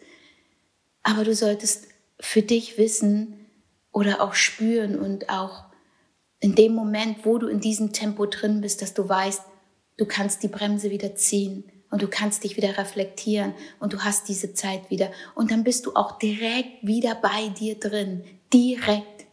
Aber 1.03 1.24
du 1.24 1.36
solltest 1.36 1.88
für 2.20 2.41
dich 2.41 2.77
wissen 2.77 3.46
oder 3.91 4.22
auch 4.22 4.34
spüren 4.34 4.98
und 4.98 5.29
auch 5.29 5.65
in 6.39 6.56
dem 6.56 6.74
Moment, 6.74 7.25
wo 7.25 7.38
du 7.38 7.48
in 7.48 7.60
diesem 7.60 7.94
Tempo 7.94 8.25
drin 8.25 8.62
bist, 8.62 8.82
dass 8.82 8.94
du 8.94 9.08
weißt, 9.08 9.41
du 9.98 10.06
kannst 10.06 10.44
die 10.44 10.48
Bremse 10.48 10.91
wieder 10.91 11.15
ziehen 11.15 11.63
und 11.89 12.01
du 12.01 12.08
kannst 12.08 12.44
dich 12.44 12.58
wieder 12.58 12.77
reflektieren 12.77 13.53
und 13.79 13.94
du 13.94 14.03
hast 14.03 14.27
diese 14.27 14.53
Zeit 14.53 14.89
wieder 14.89 15.12
und 15.36 15.51
dann 15.51 15.63
bist 15.63 15.86
du 15.86 15.96
auch 15.96 16.17
direkt 16.20 16.86
wieder 16.86 17.15
bei 17.15 17.50
dir 17.50 17.79
drin, 17.79 18.24
direkt. 18.53 19.25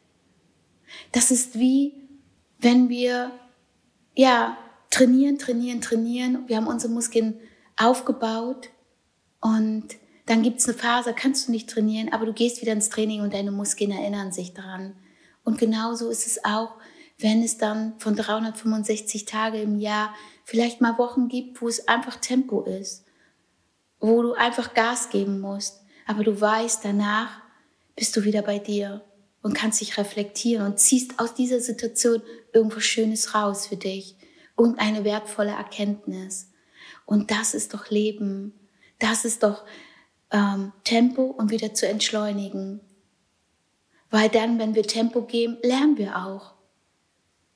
Das 1.12 1.30
ist 1.30 1.58
wie, 1.58 1.92
wenn 2.58 2.88
wir, 2.88 3.32
ja, 4.14 4.56
trainieren, 4.90 5.38
trainieren, 5.38 5.80
trainieren. 5.80 6.44
Wir 6.47 6.56
haben 6.56 6.66
unsere 6.66 6.92
Muskeln 6.92 7.40
aufgebaut 7.76 8.71
und 9.40 9.85
dann 10.26 10.42
gibt 10.42 10.61
es 10.61 10.68
eine 10.68 10.76
Phase, 10.76 11.12
kannst 11.14 11.49
du 11.49 11.52
nicht 11.52 11.68
trainieren, 11.68 12.12
aber 12.12 12.25
du 12.26 12.33
gehst 12.33 12.62
wieder 12.62 12.73
ins 12.73 12.88
Training 12.88 13.21
und 13.21 13.35
deine 13.35 13.50
Muskeln 13.50 13.90
erinnern 13.90 14.33
sich 14.33 14.54
daran. 14.54 14.97
Und 15.44 15.59
genauso 15.59 16.09
ist 16.09 16.26
es 16.26 16.44
auch, 16.44 16.75
wenn 17.18 17.42
es 17.42 17.59
dann 17.59 17.94
von 17.99 18.16
365 18.16 19.26
Tage 19.26 19.61
im 19.61 19.78
Jahr 19.78 20.14
vielleicht 20.44 20.80
mal 20.80 20.99
Wochen 20.99 21.28
gibt, 21.28 21.61
wo 21.61 21.68
es 21.68 21.87
einfach 21.88 22.16
Tempo 22.16 22.62
ist, 22.62 23.04
wo 24.00 24.23
du 24.23 24.33
einfach 24.33 24.75
Gas 24.75 25.11
geben 25.11 25.40
musst, 25.40 25.83
aber 26.06 26.25
du 26.25 26.40
weißt, 26.40 26.85
danach 26.85 27.40
bist 27.97 28.16
du 28.16 28.25
wieder 28.25 28.42
bei 28.42 28.59
dir 28.59 29.02
und 29.42 29.54
kannst 29.54 29.80
dich 29.80 29.99
reflektieren 29.99 30.66
und 30.66 30.78
ziehst 30.78 31.18
aus 31.18 31.35
dieser 31.35 31.61
Situation 31.61 32.23
irgendwas 32.54 32.84
Schönes 32.84 33.34
raus 33.34 33.66
für 33.66 33.76
dich 33.76 34.16
und 34.56 34.78
eine 34.78 35.04
wertvolle 35.04 35.52
Erkenntnis. 35.52 36.50
Und 37.06 37.30
das 37.30 37.54
ist 37.54 37.75
doch 37.75 37.90
Leben. 37.90 38.54
Das 38.99 39.25
ist 39.25 39.42
doch 39.42 39.64
ähm, 40.30 40.73
Tempo 40.84 41.23
und 41.25 41.50
wieder 41.50 41.75
zu 41.75 41.87
entschleunigen. 41.87 42.80
Weil 44.11 44.28
dann, 44.28 44.58
wenn 44.58 44.75
wir 44.75 44.84
Tempo 44.84 45.23
geben, 45.23 45.58
lernen 45.62 45.99
wir 45.99 46.16
auch. 46.16 46.54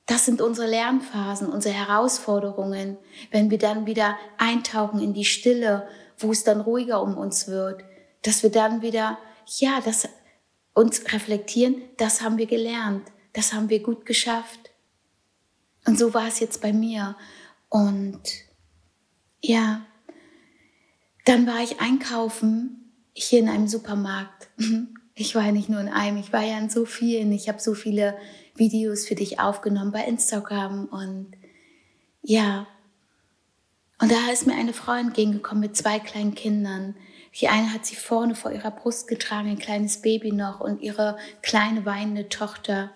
Das 0.06 0.24
sind 0.24 0.40
unsere 0.40 0.66
Lernphasen, 0.66 1.48
unsere 1.48 1.74
Herausforderungen, 1.74 2.96
wenn 3.30 3.50
wir 3.50 3.58
dann 3.58 3.86
wieder 3.86 4.16
eintauchen 4.38 5.00
in 5.00 5.12
die 5.12 5.26
Stille, 5.26 5.86
wo 6.16 6.32
es 6.32 6.44
dann 6.44 6.62
ruhiger 6.62 7.02
um 7.02 7.16
uns 7.16 7.46
wird, 7.46 7.84
dass 8.22 8.42
wir 8.42 8.50
dann 8.50 8.80
wieder, 8.80 9.18
ja, 9.58 9.80
das 9.84 10.08
uns 10.72 11.12
reflektieren, 11.12 11.82
das 11.96 12.22
haben 12.22 12.38
wir 12.38 12.46
gelernt, 12.46 13.06
das 13.32 13.52
haben 13.52 13.68
wir 13.68 13.82
gut 13.82 14.06
geschafft. 14.06 14.67
Und 15.88 15.98
so 15.98 16.12
war 16.12 16.28
es 16.28 16.38
jetzt 16.38 16.60
bei 16.60 16.74
mir. 16.74 17.16
Und 17.70 18.20
ja, 19.40 19.86
dann 21.24 21.46
war 21.46 21.62
ich 21.62 21.80
einkaufen 21.80 22.92
hier 23.14 23.38
in 23.40 23.48
einem 23.48 23.68
Supermarkt. 23.68 24.48
Ich 25.20 25.34
war 25.34 25.46
ja 25.46 25.50
nicht 25.50 25.68
nur 25.68 25.80
in 25.80 25.88
einem, 25.88 26.18
ich 26.18 26.32
war 26.32 26.44
ja 26.44 26.56
in 26.58 26.70
so 26.70 26.84
vielen. 26.84 27.32
Ich 27.32 27.48
habe 27.48 27.58
so 27.58 27.74
viele 27.74 28.16
Videos 28.54 29.04
für 29.04 29.16
dich 29.16 29.40
aufgenommen 29.40 29.90
bei 29.90 30.04
Instagram 30.04 30.84
und 30.84 31.32
ja. 32.22 32.68
Und 34.00 34.12
da 34.12 34.30
ist 34.32 34.46
mir 34.46 34.54
eine 34.54 34.72
Frau 34.72 34.92
entgegengekommen 34.92 35.62
mit 35.62 35.76
zwei 35.76 35.98
kleinen 35.98 36.36
Kindern. 36.36 36.94
Die 37.40 37.48
eine 37.48 37.74
hat 37.74 37.84
sie 37.84 37.96
vorne 37.96 38.36
vor 38.36 38.52
ihrer 38.52 38.70
Brust 38.70 39.08
getragen, 39.08 39.48
ein 39.48 39.58
kleines 39.58 40.02
Baby 40.02 40.30
noch 40.30 40.60
und 40.60 40.82
ihre 40.82 41.18
kleine 41.42 41.84
weinende 41.84 42.28
Tochter. 42.28 42.92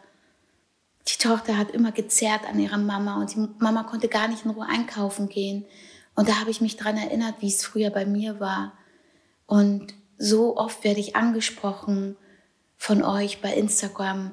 Die 1.09 1.19
Tochter 1.19 1.59
hat 1.59 1.71
immer 1.71 1.93
gezerrt 1.93 2.47
an 2.47 2.59
ihrer 2.59 2.79
Mama 2.79 3.21
und 3.21 3.35
die 3.35 3.49
Mama 3.59 3.83
konnte 3.83 4.09
gar 4.09 4.29
nicht 4.29 4.45
in 4.45 4.53
Ruhe 4.53 4.67
einkaufen 4.67 5.29
gehen. 5.29 5.65
Und 6.15 6.29
da 6.29 6.39
habe 6.39 6.51
ich 6.51 6.61
mich 6.61 6.77
dran 6.77 6.97
erinnert, 6.97 7.37
wie 7.41 7.49
es 7.49 7.65
früher 7.65 7.91
bei 7.91 8.07
mir 8.07 8.39
war. 8.39 8.75
Und 9.47 9.95
so 10.19 10.57
oft 10.57 10.85
werde 10.85 11.01
ich 11.01 11.17
angesprochen 11.17 12.17
von 12.77 13.03
euch 13.03 13.41
bei 13.41 13.55
Instagram. 13.55 14.33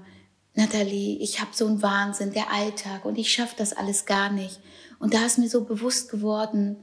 Nathalie, 0.54 1.18
ich 1.20 1.40
habe 1.40 1.52
so 1.54 1.66
einen 1.66 1.82
Wahnsinn, 1.82 2.34
der 2.34 2.52
Alltag 2.52 3.06
und 3.06 3.18
ich 3.18 3.32
schaffe 3.32 3.56
das 3.58 3.74
alles 3.74 4.06
gar 4.06 4.32
nicht. 4.32 4.60
Und 5.00 5.14
da 5.14 5.26
ist 5.26 5.40
mir 5.40 5.50
so 5.50 5.64
bewusst 5.64 6.12
geworden, 6.12 6.78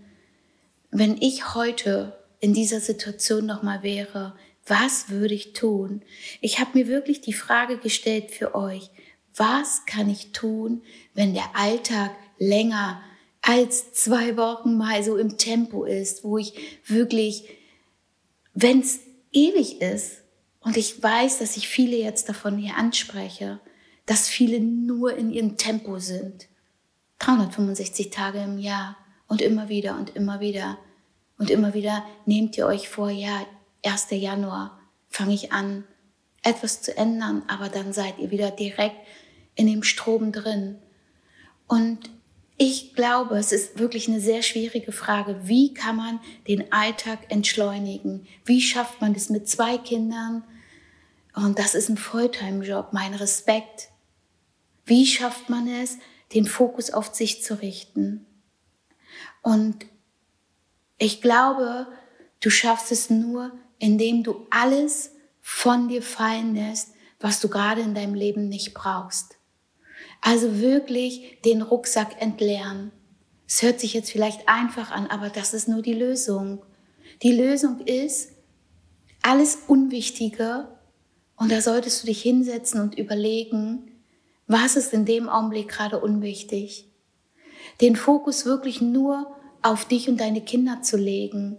wenn 0.90 1.20
ich 1.20 1.54
heute 1.54 2.18
in 2.40 2.54
dieser 2.54 2.80
Situation 2.80 3.46
nochmal 3.46 3.82
wäre, 3.82 4.34
was 4.66 5.10
würde 5.10 5.34
ich 5.34 5.52
tun? 5.52 6.02
Ich 6.40 6.58
habe 6.58 6.70
mir 6.74 6.88
wirklich 6.88 7.20
die 7.20 7.32
Frage 7.32 7.78
gestellt 7.78 8.30
für 8.30 8.54
euch, 8.54 8.90
was 9.36 9.84
kann 9.86 10.08
ich 10.08 10.32
tun, 10.32 10.82
wenn 11.14 11.34
der 11.34 11.54
Alltag 11.54 12.10
länger 12.38 13.00
als 13.42 13.92
zwei 13.92 14.36
Wochen 14.36 14.76
mal 14.76 15.04
so 15.04 15.16
im 15.16 15.38
Tempo 15.38 15.84
ist, 15.84 16.24
wo 16.24 16.38
ich 16.38 16.54
wirklich, 16.86 17.48
wenn 18.54 18.80
es 18.80 19.00
ewig 19.32 19.80
ist, 19.80 20.22
und 20.66 20.76
ich 20.76 21.00
weiß, 21.00 21.38
dass 21.38 21.56
ich 21.56 21.68
viele 21.68 21.96
jetzt 21.96 22.28
davon 22.28 22.58
hier 22.58 22.76
anspreche, 22.76 23.60
dass 24.04 24.28
viele 24.28 24.58
nur 24.58 25.16
in 25.16 25.30
ihrem 25.30 25.56
Tempo 25.56 26.00
sind. 26.00 26.48
365 27.20 28.10
Tage 28.10 28.40
im 28.40 28.58
Jahr 28.58 28.96
und 29.28 29.42
immer 29.42 29.68
wieder 29.68 29.96
und 29.96 30.16
immer 30.16 30.40
wieder. 30.40 30.76
Und 31.38 31.50
immer 31.50 31.72
wieder 31.72 32.04
nehmt 32.24 32.58
ihr 32.58 32.66
euch 32.66 32.88
vor, 32.88 33.10
ja, 33.10 33.46
1. 33.84 34.08
Januar 34.10 34.80
fange 35.08 35.34
ich 35.34 35.52
an, 35.52 35.84
etwas 36.42 36.82
zu 36.82 36.96
ändern, 36.96 37.44
aber 37.46 37.68
dann 37.68 37.92
seid 37.92 38.18
ihr 38.18 38.32
wieder 38.32 38.50
direkt 38.50 38.96
in 39.56 39.66
dem 39.66 39.82
Strom 39.82 40.30
drin. 40.30 40.78
Und 41.66 42.10
ich 42.58 42.94
glaube, 42.94 43.36
es 43.36 43.52
ist 43.52 43.78
wirklich 43.78 44.08
eine 44.08 44.20
sehr 44.20 44.42
schwierige 44.42 44.92
Frage. 44.92 45.40
Wie 45.42 45.74
kann 45.74 45.96
man 45.96 46.20
den 46.46 46.72
Alltag 46.72 47.18
entschleunigen? 47.28 48.26
Wie 48.44 48.62
schafft 48.62 49.00
man 49.00 49.12
das 49.12 49.28
mit 49.28 49.48
zwei 49.48 49.76
Kindern? 49.76 50.44
Und 51.34 51.58
das 51.58 51.74
ist 51.74 51.90
ein 51.90 51.98
Fulltime-Job, 51.98 52.92
mein 52.92 53.14
Respekt. 53.14 53.88
Wie 54.86 55.04
schafft 55.04 55.50
man 55.50 55.68
es, 55.68 55.98
den 56.32 56.46
Fokus 56.46 56.90
auf 56.90 57.14
sich 57.14 57.42
zu 57.42 57.60
richten? 57.60 58.24
Und 59.42 59.84
ich 60.98 61.20
glaube, 61.20 61.88
du 62.40 62.48
schaffst 62.48 62.90
es 62.90 63.10
nur, 63.10 63.52
indem 63.78 64.22
du 64.22 64.46
alles 64.50 65.12
von 65.42 65.88
dir 65.88 66.02
fallen 66.02 66.54
lässt, 66.54 66.94
was 67.20 67.40
du 67.40 67.48
gerade 67.48 67.82
in 67.82 67.94
deinem 67.94 68.14
Leben 68.14 68.48
nicht 68.48 68.72
brauchst. 68.72 69.35
Also 70.20 70.58
wirklich 70.58 71.38
den 71.44 71.62
Rucksack 71.62 72.20
entleeren. 72.20 72.92
Es 73.46 73.62
hört 73.62 73.80
sich 73.80 73.94
jetzt 73.94 74.10
vielleicht 74.10 74.48
einfach 74.48 74.90
an, 74.90 75.06
aber 75.06 75.30
das 75.30 75.54
ist 75.54 75.68
nur 75.68 75.82
die 75.82 75.94
Lösung. 75.94 76.64
Die 77.22 77.32
Lösung 77.32 77.80
ist 77.80 78.32
alles 79.22 79.58
Unwichtige 79.66 80.68
und 81.36 81.52
da 81.52 81.60
solltest 81.60 82.02
du 82.02 82.06
dich 82.06 82.22
hinsetzen 82.22 82.80
und 82.80 82.98
überlegen, 82.98 83.92
was 84.46 84.76
ist 84.76 84.92
in 84.92 85.04
dem 85.04 85.28
Augenblick 85.28 85.68
gerade 85.68 86.00
unwichtig. 86.00 86.88
Den 87.80 87.96
Fokus 87.96 88.46
wirklich 88.46 88.80
nur 88.80 89.36
auf 89.62 89.84
dich 89.84 90.08
und 90.08 90.20
deine 90.20 90.40
Kinder 90.40 90.82
zu 90.82 90.96
legen, 90.96 91.56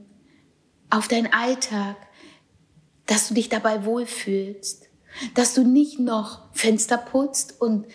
auf 0.89 1.07
deinen 1.07 1.31
Alltag, 1.33 1.97
dass 3.05 3.27
du 3.27 3.33
dich 3.33 3.49
dabei 3.49 3.85
wohlfühlst, 3.85 4.89
dass 5.33 5.53
du 5.53 5.63
nicht 5.63 5.99
noch 5.99 6.53
Fenster 6.53 6.97
putzt 6.97 7.61
und 7.61 7.85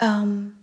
ähm, 0.00 0.56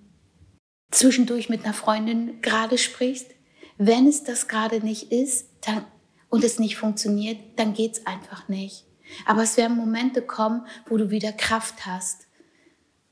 zwischendurch 0.91 1.49
mit 1.49 1.63
einer 1.63 1.73
Freundin 1.73 2.41
gerade 2.41 2.77
sprichst. 2.77 3.31
Wenn 3.77 4.07
es 4.07 4.23
das 4.23 4.47
gerade 4.47 4.81
nicht 4.81 5.11
ist 5.11 5.47
dann, 5.61 5.85
und 6.29 6.43
es 6.43 6.59
nicht 6.59 6.77
funktioniert, 6.77 7.37
dann 7.57 7.73
geht's 7.73 8.05
einfach 8.05 8.47
nicht. 8.47 8.85
Aber 9.25 9.43
es 9.43 9.57
werden 9.57 9.75
Momente 9.75 10.21
kommen, 10.21 10.65
wo 10.87 10.97
du 10.97 11.09
wieder 11.09 11.33
Kraft 11.33 11.85
hast 11.85 12.27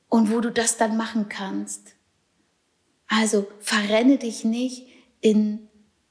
und 0.08 0.32
wo 0.32 0.40
du 0.40 0.52
das 0.52 0.78
dann 0.78 0.96
machen 0.96 1.28
kannst. 1.28 1.96
Also 3.08 3.48
verrenne 3.60 4.18
dich 4.18 4.46
nicht 4.46 4.88
in 5.20 5.68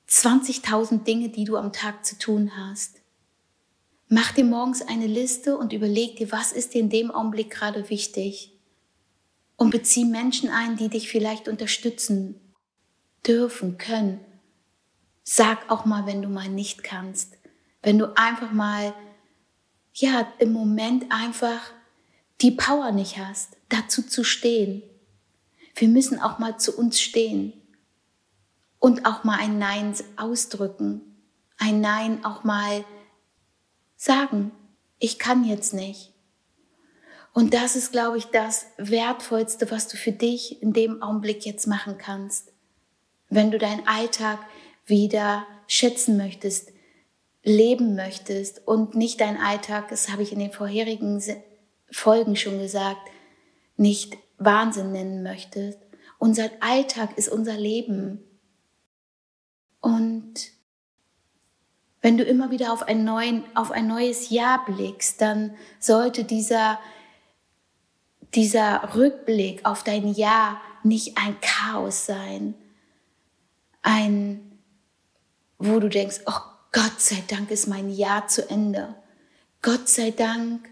20.000 0.08 1.04
Dinge, 1.04 1.30
die 1.30 1.44
du 1.44 1.56
am 1.56 1.72
Tag 1.72 2.04
zu 2.04 2.18
tun 2.18 2.52
hast. 2.56 3.00
Mach 4.08 4.32
dir 4.32 4.44
morgens 4.44 4.82
eine 4.82 5.06
Liste 5.06 5.56
und 5.56 5.72
überleg 5.72 6.16
dir, 6.16 6.32
was 6.32 6.52
ist 6.52 6.74
dir 6.74 6.80
in 6.80 6.90
dem 6.90 7.10
Augenblick 7.10 7.50
gerade 7.50 7.88
wichtig 7.90 8.57
und 9.58 9.70
bezieh 9.70 10.06
Menschen 10.06 10.48
ein, 10.48 10.76
die 10.76 10.88
dich 10.88 11.10
vielleicht 11.10 11.48
unterstützen 11.48 12.40
dürfen, 13.26 13.76
können. 13.76 14.20
Sag 15.24 15.70
auch 15.70 15.84
mal, 15.84 16.06
wenn 16.06 16.22
du 16.22 16.28
mal 16.28 16.48
nicht 16.48 16.82
kannst. 16.82 17.36
Wenn 17.82 17.98
du 17.98 18.16
einfach 18.16 18.52
mal, 18.52 18.94
ja, 19.92 20.32
im 20.38 20.52
Moment 20.52 21.06
einfach 21.10 21.60
die 22.40 22.52
Power 22.52 22.92
nicht 22.92 23.18
hast, 23.18 23.56
dazu 23.68 24.02
zu 24.02 24.24
stehen. 24.24 24.82
Wir 25.74 25.88
müssen 25.88 26.20
auch 26.20 26.38
mal 26.38 26.58
zu 26.58 26.76
uns 26.78 27.00
stehen 27.00 27.52
und 28.78 29.06
auch 29.06 29.24
mal 29.24 29.38
ein 29.40 29.58
Nein 29.58 29.92
ausdrücken. 30.16 31.02
Ein 31.58 31.80
Nein 31.80 32.24
auch 32.24 32.44
mal 32.44 32.84
sagen. 33.96 34.52
Ich 35.00 35.18
kann 35.18 35.44
jetzt 35.44 35.74
nicht. 35.74 36.14
Und 37.32 37.54
das 37.54 37.76
ist, 37.76 37.92
glaube 37.92 38.18
ich, 38.18 38.26
das 38.26 38.66
Wertvollste, 38.78 39.70
was 39.70 39.88
du 39.88 39.97
für 39.97 40.12
dich 40.12 40.61
in 40.62 40.73
dem 40.73 41.02
Augenblick 41.02 41.44
jetzt 41.47 41.66
machen 41.66 41.99
kannst. 41.99 42.52
Wenn 43.28 43.50
du 43.50 43.58
deinen 43.58 43.87
Alltag 43.87 44.38
wieder 44.87 45.47
schätzen 45.66 46.16
möchtest, 46.16 46.73
leben 47.42 47.94
möchtest 47.94 48.66
und 48.66 48.94
nicht 48.94 49.20
deinen 49.20 49.37
Alltag, 49.37 49.88
das 49.88 50.11
habe 50.11 50.23
ich 50.23 50.32
in 50.32 50.38
den 50.38 50.52
vorherigen 50.52 51.23
Folgen 51.90 52.37
schon 52.37 52.58
gesagt, 52.58 53.00
nicht 53.76 54.16
Wahnsinn 54.38 54.92
nennen 54.92 55.23
möchtest. 55.23 55.78
Unser 56.18 56.50
Alltag 56.61 57.16
ist 57.16 57.28
unser 57.28 57.56
Leben. 57.56 58.25
Und 59.80 60.50
wenn 62.00 62.16
du 62.16 62.25
immer 62.25 62.50
wieder 62.50 62.73
auf 62.73 62.82
ein, 62.82 63.04
neuen, 63.04 63.44
auf 63.54 63.70
ein 63.70 63.87
neues 63.87 64.30
Jahr 64.30 64.64
blickst, 64.64 65.20
dann 65.20 65.56
sollte 65.78 66.25
dieser, 66.25 66.78
dieser 68.35 68.94
Rückblick 68.94 69.64
auf 69.64 69.82
dein 69.85 70.12
Jahr 70.12 70.61
nicht 70.82 71.16
ein 71.18 71.37
Chaos 71.40 72.06
sein. 72.06 72.54
Ein, 73.82 74.58
wo 75.58 75.80
du 75.80 75.88
denkst, 75.88 76.20
oh 76.26 76.40
Gott 76.73 77.00
sei 77.00 77.23
Dank 77.28 77.50
ist 77.50 77.66
mein 77.66 77.90
Jahr 77.90 78.28
zu 78.28 78.49
Ende. 78.49 78.94
Gott 79.62 79.88
sei 79.88 80.11
Dank 80.11 80.68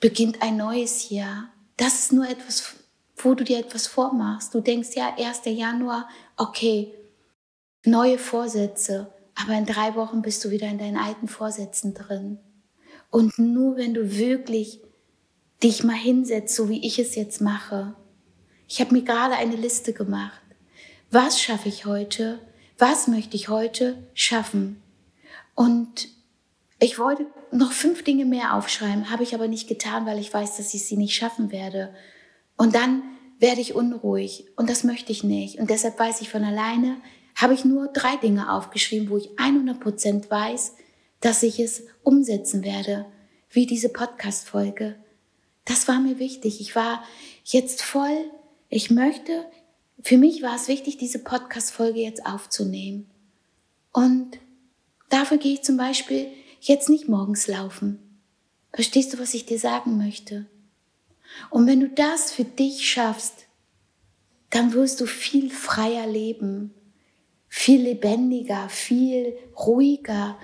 beginnt 0.00 0.42
ein 0.42 0.56
neues 0.56 1.10
Jahr. 1.10 1.50
Das 1.76 1.98
ist 1.98 2.12
nur 2.12 2.28
etwas, 2.28 2.74
wo 3.16 3.34
du 3.34 3.44
dir 3.44 3.58
etwas 3.58 3.86
vormachst. 3.86 4.54
Du 4.54 4.60
denkst 4.60 4.90
ja, 4.94 5.14
1. 5.16 5.42
Januar, 5.46 6.08
okay, 6.36 6.94
neue 7.84 8.18
Vorsätze, 8.18 9.12
aber 9.34 9.54
in 9.54 9.66
drei 9.66 9.94
Wochen 9.94 10.22
bist 10.22 10.44
du 10.44 10.50
wieder 10.50 10.68
in 10.68 10.78
deinen 10.78 10.96
alten 10.96 11.28
Vorsätzen 11.28 11.94
drin. 11.94 12.38
Und 13.10 13.38
nur 13.38 13.76
wenn 13.76 13.94
du 13.94 14.16
wirklich 14.16 14.80
dich 15.62 15.84
mal 15.84 15.96
hinsetzt, 15.96 16.54
so 16.54 16.68
wie 16.68 16.86
ich 16.86 16.98
es 16.98 17.14
jetzt 17.14 17.40
mache. 17.40 17.94
Ich 18.68 18.80
habe 18.80 18.94
mir 18.94 19.02
gerade 19.02 19.34
eine 19.34 19.56
Liste 19.56 19.92
gemacht. 19.92 20.40
Was 21.10 21.40
schaffe 21.40 21.68
ich 21.68 21.86
heute? 21.86 22.38
Was 22.76 23.08
möchte 23.08 23.36
ich 23.36 23.48
heute 23.48 23.96
schaffen? 24.14 24.82
Und 25.54 26.08
ich 26.78 26.98
wollte 26.98 27.26
noch 27.50 27.72
fünf 27.72 28.04
Dinge 28.04 28.24
mehr 28.24 28.54
aufschreiben, 28.54 29.10
habe 29.10 29.22
ich 29.22 29.34
aber 29.34 29.48
nicht 29.48 29.68
getan, 29.68 30.06
weil 30.06 30.18
ich 30.18 30.32
weiß, 30.32 30.58
dass 30.58 30.74
ich 30.74 30.84
sie 30.84 30.96
nicht 30.96 31.16
schaffen 31.16 31.50
werde. 31.50 31.94
Und 32.56 32.74
dann 32.74 33.02
werde 33.38 33.60
ich 33.60 33.74
unruhig 33.74 34.46
und 34.56 34.68
das 34.68 34.84
möchte 34.84 35.12
ich 35.12 35.24
nicht. 35.24 35.58
Und 35.58 35.70
deshalb 35.70 35.98
weiß 35.98 36.20
ich 36.20 36.28
von 36.28 36.44
alleine, 36.44 36.96
habe 37.34 37.54
ich 37.54 37.64
nur 37.64 37.88
drei 37.88 38.16
Dinge 38.16 38.52
aufgeschrieben, 38.52 39.10
wo 39.10 39.16
ich 39.16 39.30
100 39.38 39.80
Prozent 39.80 40.30
weiß, 40.30 40.74
dass 41.20 41.42
ich 41.42 41.58
es 41.58 41.84
umsetzen 42.02 42.64
werde, 42.64 43.06
wie 43.50 43.66
diese 43.66 43.88
Podcast-Folge. 43.88 44.96
Das 45.68 45.86
war 45.86 46.00
mir 46.00 46.18
wichtig. 46.18 46.62
Ich 46.62 46.74
war 46.74 47.04
jetzt 47.44 47.82
voll, 47.82 48.30
ich 48.70 48.90
möchte, 48.90 49.44
für 50.02 50.16
mich 50.16 50.40
war 50.40 50.56
es 50.56 50.66
wichtig, 50.66 50.96
diese 50.96 51.18
Podcast-Folge 51.18 52.00
jetzt 52.00 52.24
aufzunehmen. 52.24 53.10
Und 53.92 54.38
dafür 55.10 55.36
gehe 55.36 55.52
ich 55.52 55.62
zum 55.62 55.76
Beispiel 55.76 56.28
jetzt 56.62 56.88
nicht 56.88 57.06
morgens 57.06 57.48
laufen. 57.48 57.98
Verstehst 58.72 59.12
du, 59.12 59.18
was 59.18 59.34
ich 59.34 59.44
dir 59.44 59.58
sagen 59.58 59.98
möchte? 59.98 60.46
Und 61.50 61.66
wenn 61.66 61.80
du 61.80 61.90
das 61.90 62.32
für 62.32 62.44
dich 62.44 62.90
schaffst, 62.90 63.44
dann 64.48 64.72
wirst 64.72 65.02
du 65.02 65.06
viel 65.06 65.50
freier 65.50 66.06
leben, 66.06 66.72
viel 67.46 67.82
lebendiger, 67.82 68.70
viel 68.70 69.36
ruhiger 69.54 70.38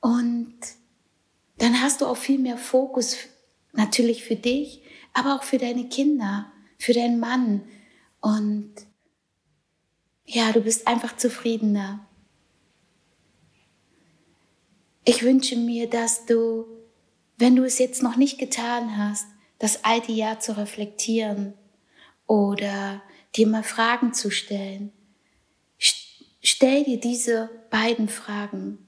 und 0.00 0.56
dann 1.58 1.80
hast 1.80 2.00
du 2.00 2.06
auch 2.06 2.16
viel 2.16 2.40
mehr 2.40 2.58
Fokus 2.58 3.16
natürlich 3.76 4.24
für 4.24 4.36
dich, 4.36 4.82
aber 5.12 5.36
auch 5.36 5.42
für 5.42 5.58
deine 5.58 5.88
Kinder, 5.88 6.52
für 6.78 6.92
deinen 6.92 7.20
Mann 7.20 7.62
und 8.20 8.74
ja, 10.26 10.52
du 10.52 10.62
bist 10.62 10.86
einfach 10.86 11.16
zufriedener. 11.16 12.06
Ich 15.04 15.22
wünsche 15.22 15.56
mir, 15.56 15.88
dass 15.88 16.24
du, 16.24 16.66
wenn 17.36 17.56
du 17.56 17.64
es 17.64 17.78
jetzt 17.78 18.02
noch 18.02 18.16
nicht 18.16 18.38
getan 18.38 18.96
hast, 18.96 19.26
das 19.58 19.84
alte 19.84 20.12
Jahr 20.12 20.40
zu 20.40 20.56
reflektieren 20.56 21.54
oder 22.26 23.02
dir 23.36 23.46
mal 23.46 23.62
Fragen 23.62 24.14
zu 24.14 24.30
stellen. 24.30 24.92
Stell 26.42 26.84
dir 26.84 26.98
diese 26.98 27.50
beiden 27.70 28.08
Fragen. 28.08 28.83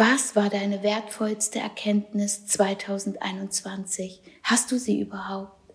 Was 0.00 0.34
war 0.34 0.48
deine 0.48 0.82
wertvollste 0.82 1.58
Erkenntnis 1.58 2.46
2021? 2.46 4.22
Hast 4.42 4.72
du 4.72 4.78
sie 4.78 4.98
überhaupt? 4.98 5.74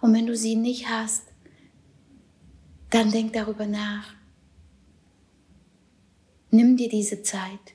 Und 0.00 0.14
wenn 0.14 0.28
du 0.28 0.36
sie 0.36 0.54
nicht 0.54 0.88
hast, 0.88 1.24
dann 2.90 3.10
denk 3.10 3.32
darüber 3.32 3.66
nach. 3.66 4.14
Nimm 6.52 6.76
dir 6.76 6.88
diese 6.88 7.24
Zeit. 7.24 7.74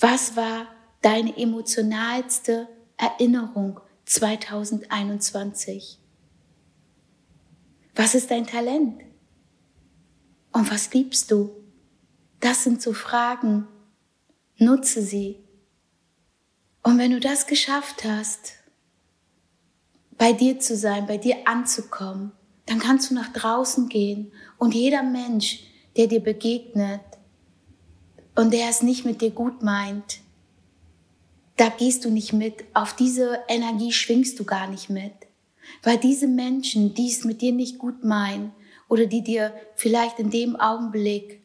Was 0.00 0.34
war 0.34 0.66
deine 1.02 1.36
emotionalste 1.36 2.66
Erinnerung 2.96 3.80
2021? 4.06 5.98
Was 7.94 8.14
ist 8.14 8.30
dein 8.30 8.46
Talent? 8.46 9.02
Und 10.52 10.70
was 10.72 10.94
liebst 10.94 11.30
du? 11.30 11.50
Das 12.40 12.64
sind 12.64 12.80
so 12.80 12.94
Fragen. 12.94 13.68
Nutze 14.58 15.02
sie. 15.02 15.38
Und 16.82 16.98
wenn 16.98 17.12
du 17.12 17.20
das 17.20 17.46
geschafft 17.46 18.04
hast, 18.04 18.54
bei 20.16 20.32
dir 20.32 20.58
zu 20.58 20.76
sein, 20.76 21.06
bei 21.06 21.16
dir 21.16 21.36
anzukommen, 21.46 22.32
dann 22.66 22.80
kannst 22.80 23.10
du 23.10 23.14
nach 23.14 23.32
draußen 23.32 23.88
gehen 23.88 24.32
und 24.58 24.74
jeder 24.74 25.02
Mensch, 25.02 25.60
der 25.96 26.08
dir 26.08 26.20
begegnet 26.20 27.00
und 28.34 28.52
der 28.52 28.68
es 28.68 28.82
nicht 28.82 29.04
mit 29.04 29.20
dir 29.20 29.30
gut 29.30 29.62
meint, 29.62 30.20
da 31.56 31.68
gehst 31.68 32.04
du 32.04 32.10
nicht 32.10 32.32
mit, 32.32 32.64
auf 32.74 32.94
diese 32.94 33.40
Energie 33.48 33.92
schwingst 33.92 34.38
du 34.38 34.44
gar 34.44 34.68
nicht 34.68 34.90
mit. 34.90 35.12
Weil 35.82 35.98
diese 35.98 36.26
Menschen, 36.26 36.94
die 36.94 37.10
es 37.10 37.24
mit 37.24 37.42
dir 37.42 37.52
nicht 37.52 37.78
gut 37.78 38.04
meinen 38.04 38.52
oder 38.88 39.06
die 39.06 39.22
dir 39.22 39.52
vielleicht 39.76 40.18
in 40.18 40.30
dem 40.30 40.56
Augenblick 40.56 41.42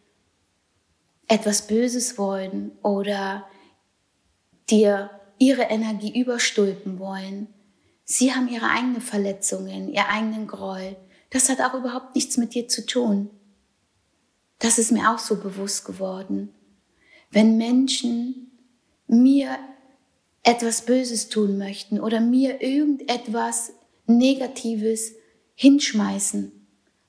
etwas 1.27 1.67
Böses 1.67 2.17
wollen 2.17 2.71
oder 2.81 3.47
dir 4.69 5.09
ihre 5.37 5.63
Energie 5.63 6.19
überstülpen 6.19 6.99
wollen, 6.99 7.47
sie 8.05 8.33
haben 8.33 8.47
ihre 8.47 8.69
eigenen 8.69 9.01
Verletzungen, 9.01 9.89
ihr 9.91 10.07
eigenen 10.09 10.47
Groll. 10.47 10.95
Das 11.29 11.49
hat 11.49 11.61
auch 11.61 11.73
überhaupt 11.73 12.15
nichts 12.15 12.37
mit 12.37 12.53
dir 12.53 12.67
zu 12.67 12.85
tun. 12.85 13.29
Das 14.59 14.77
ist 14.77 14.91
mir 14.91 15.11
auch 15.11 15.19
so 15.19 15.37
bewusst 15.37 15.85
geworden. 15.85 16.49
Wenn 17.31 17.57
Menschen 17.57 18.51
mir 19.07 19.57
etwas 20.43 20.85
Böses 20.85 21.29
tun 21.29 21.57
möchten 21.57 21.99
oder 21.99 22.19
mir 22.21 22.61
irgendetwas 22.61 23.73
Negatives 24.05 25.13
hinschmeißen, 25.55 26.51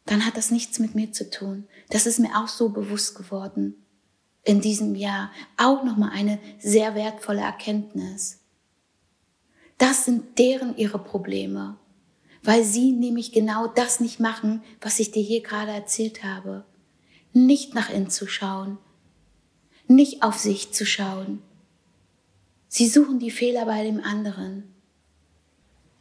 dann 0.07 0.27
hat 0.27 0.37
das 0.37 0.51
nichts 0.51 0.79
mit 0.79 0.95
mir 0.95 1.13
zu 1.13 1.31
tun. 1.31 1.67
Das 1.91 2.07
ist 2.07 2.19
mir 2.19 2.37
auch 2.37 2.49
so 2.49 2.71
bewusst 2.71 3.15
geworden 3.15 3.84
in 4.45 4.61
diesem 4.61 4.95
Jahr. 4.95 5.33
Auch 5.57 5.83
nochmal 5.83 6.11
eine 6.13 6.39
sehr 6.59 6.95
wertvolle 6.95 7.41
Erkenntnis. 7.41 8.41
Das 9.79 10.05
sind 10.05 10.39
deren 10.39 10.77
ihre 10.77 10.99
Probleme, 10.99 11.77
weil 12.43 12.63
sie 12.63 12.93
nämlich 12.93 13.33
genau 13.33 13.67
das 13.67 14.01
nicht 14.01 14.21
machen, 14.21 14.63
was 14.81 15.01
ich 15.01 15.11
dir 15.11 15.23
hier 15.23 15.43
gerade 15.43 15.73
erzählt 15.73 16.23
habe. 16.23 16.65
Nicht 17.33 17.75
nach 17.75 17.91
innen 17.91 18.11
zu 18.11 18.29
schauen, 18.29 18.79
nicht 19.89 20.23
auf 20.23 20.39
sich 20.39 20.73
zu 20.73 20.87
schauen. 20.87 21.43
Sie 22.69 22.89
suchen 22.89 23.19
die 23.19 23.31
Fehler 23.31 23.67
bei 23.67 23.83
dem 23.83 24.01
anderen. 24.01 24.75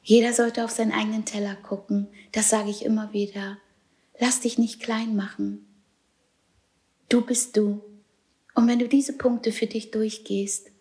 Jeder 0.03 0.33
sollte 0.33 0.63
auf 0.63 0.71
seinen 0.71 0.91
eigenen 0.91 1.25
Teller 1.25 1.55
gucken. 1.55 2.07
Das 2.31 2.49
sage 2.49 2.69
ich 2.69 2.83
immer 2.85 3.13
wieder. 3.13 3.57
Lass 4.19 4.41
dich 4.41 4.57
nicht 4.57 4.81
klein 4.81 5.15
machen. 5.15 5.65
Du 7.09 7.21
bist 7.21 7.57
du. 7.57 7.81
Und 8.55 8.67
wenn 8.67 8.79
du 8.79 8.87
diese 8.87 9.13
Punkte 9.13 9.51
für 9.51 9.67
dich 9.67 9.91
durchgehst, 9.91 10.71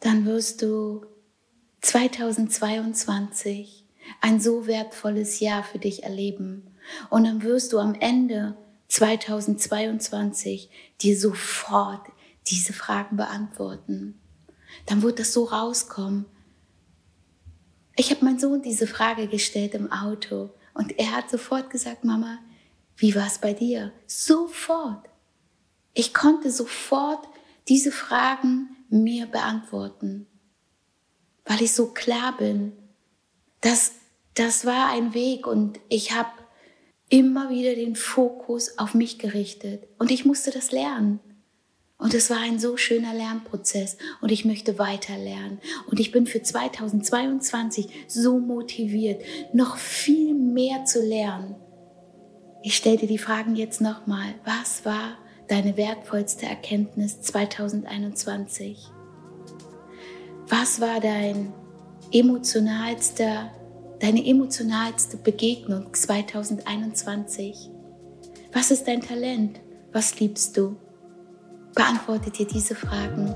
dann 0.00 0.26
wirst 0.26 0.62
du 0.62 1.06
2022 1.80 3.84
ein 4.20 4.40
so 4.40 4.66
wertvolles 4.66 5.40
Jahr 5.40 5.62
für 5.62 5.78
dich 5.78 6.02
erleben. 6.02 6.74
Und 7.10 7.24
dann 7.24 7.42
wirst 7.42 7.72
du 7.72 7.78
am 7.78 7.94
Ende 7.94 8.56
2022 8.88 10.70
dir 11.00 11.18
sofort 11.18 12.06
diese 12.48 12.72
Fragen 12.72 13.16
beantworten. 13.16 14.20
Dann 14.86 15.02
wird 15.02 15.18
das 15.18 15.32
so 15.32 15.44
rauskommen, 15.44 16.26
ich 17.98 18.10
habe 18.10 18.26
meinem 18.26 18.38
Sohn 18.38 18.60
diese 18.60 18.86
Frage 18.86 19.26
gestellt 19.26 19.72
im 19.72 19.90
Auto 19.90 20.50
und 20.74 20.98
er 20.98 21.12
hat 21.12 21.30
sofort 21.30 21.70
gesagt, 21.70 22.04
Mama, 22.04 22.38
wie 22.98 23.14
war 23.14 23.26
es 23.26 23.38
bei 23.38 23.54
dir? 23.54 23.90
Sofort. 24.06 25.08
Ich 25.98 26.12
konnte 26.12 26.50
sofort 26.50 27.26
diese 27.68 27.90
Fragen 27.90 28.76
mir 28.90 29.24
beantworten, 29.24 30.26
weil 31.46 31.62
ich 31.62 31.72
so 31.72 31.86
klar 31.86 32.36
bin. 32.36 32.72
Das, 33.62 33.92
das 34.34 34.66
war 34.66 34.90
ein 34.90 35.14
Weg 35.14 35.46
und 35.46 35.80
ich 35.88 36.14
habe 36.14 36.28
immer 37.08 37.48
wieder 37.48 37.74
den 37.74 37.96
Fokus 37.96 38.76
auf 38.76 38.92
mich 38.92 39.18
gerichtet 39.18 39.88
und 39.98 40.10
ich 40.10 40.26
musste 40.26 40.50
das 40.50 40.70
lernen. 40.70 41.18
Und 41.96 42.12
es 42.12 42.28
war 42.28 42.40
ein 42.40 42.58
so 42.58 42.76
schöner 42.76 43.14
Lernprozess 43.14 43.96
und 44.20 44.30
ich 44.30 44.44
möchte 44.44 44.78
weiter 44.78 45.16
lernen. 45.16 45.60
Und 45.86 45.98
ich 45.98 46.12
bin 46.12 46.26
für 46.26 46.42
2022 46.42 47.88
so 48.06 48.38
motiviert, 48.38 49.22
noch 49.54 49.78
viel 49.78 50.34
mehr 50.34 50.84
zu 50.84 51.02
lernen. 51.02 51.56
Ich 52.62 52.76
stelle 52.76 52.98
dir 52.98 53.08
die 53.08 53.16
Fragen 53.16 53.56
jetzt 53.56 53.80
nochmal. 53.80 54.34
Was 54.44 54.84
war 54.84 55.16
deine 55.48 55.76
wertvollste 55.76 56.46
Erkenntnis 56.46 57.20
2021? 57.22 58.90
Was 60.48 60.80
war 60.80 61.00
dein 61.00 61.52
emotionalster, 62.12 63.50
deine 64.00 64.24
emotionalste 64.26 65.16
Begegnung 65.16 65.92
2021? 65.92 67.70
Was 68.52 68.70
ist 68.70 68.86
dein 68.86 69.00
Talent? 69.00 69.60
Was 69.92 70.18
liebst 70.20 70.56
du? 70.56 70.76
Beantworte 71.74 72.30
dir 72.30 72.46
diese 72.46 72.74
Fragen. 72.74 73.34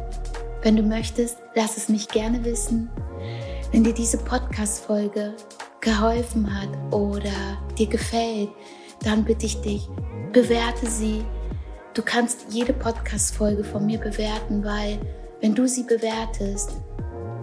Wenn 0.63 0.77
du 0.77 0.83
möchtest, 0.83 1.39
lass 1.55 1.77
es 1.77 1.89
mich 1.89 2.09
gerne 2.09 2.45
wissen. 2.45 2.91
Wenn 3.73 3.85
dir 3.85 3.95
diese 3.95 4.19
Podcast-Folge 4.19 5.35
geholfen 5.81 6.49
hat 6.53 6.69
oder 6.93 7.59
dir 7.79 7.87
gefällt, 7.87 8.51
dann 9.03 9.25
bitte 9.25 9.47
ich 9.47 9.61
dich, 9.63 9.89
bewerte 10.33 10.89
sie. 10.89 11.25
Du 11.93 12.03
kannst 12.03 12.47
jede 12.51 12.73
Podcast-Folge 12.73 13.65
von 13.65 13.85
mir 13.85 13.99
bewerten, 13.99 14.63
weil 14.63 15.01
wenn 15.41 15.57
du 15.57 15.67
sie 15.67 15.83
bewertest, 15.83 16.71